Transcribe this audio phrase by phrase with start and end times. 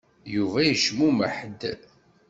[0.33, 1.61] Yuba yecmumeḥ-d.